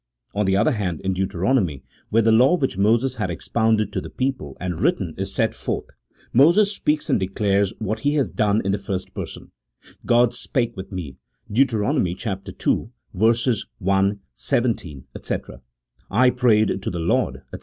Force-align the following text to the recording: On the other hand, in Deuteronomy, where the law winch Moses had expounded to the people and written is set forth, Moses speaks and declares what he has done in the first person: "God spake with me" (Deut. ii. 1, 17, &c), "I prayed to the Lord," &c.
On 0.33 0.47
the 0.47 0.57
other 0.57 0.71
hand, 0.71 0.99
in 1.01 1.13
Deuteronomy, 1.13 1.83
where 2.09 2.23
the 2.23 2.31
law 2.31 2.55
winch 2.57 2.75
Moses 2.75 3.17
had 3.17 3.29
expounded 3.29 3.93
to 3.93 4.01
the 4.01 4.09
people 4.09 4.57
and 4.59 4.81
written 4.81 5.13
is 5.15 5.31
set 5.31 5.53
forth, 5.53 5.91
Moses 6.33 6.73
speaks 6.73 7.07
and 7.07 7.19
declares 7.19 7.71
what 7.77 7.99
he 7.99 8.15
has 8.15 8.31
done 8.31 8.63
in 8.65 8.71
the 8.71 8.79
first 8.79 9.13
person: 9.13 9.51
"God 10.03 10.33
spake 10.33 10.75
with 10.75 10.91
me" 10.91 11.17
(Deut. 11.51 11.71
ii. 11.71 13.53
1, 13.79 14.19
17, 14.33 15.03
&c), 15.21 15.35
"I 16.09 16.29
prayed 16.31 16.81
to 16.81 16.89
the 16.89 16.97
Lord," 16.99 17.43
&c. 17.53 17.59